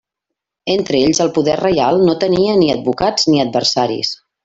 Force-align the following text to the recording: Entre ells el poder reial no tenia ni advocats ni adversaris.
Entre 0.75 1.01
ells 1.09 1.19
el 1.27 1.29
poder 1.35 1.59
reial 1.63 2.01
no 2.09 2.17
tenia 2.25 2.59
ni 2.65 2.73
advocats 2.79 3.31
ni 3.33 3.47
adversaris. 3.49 4.21